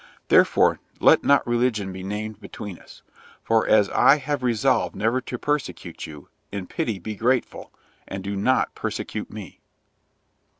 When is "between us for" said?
2.41-3.67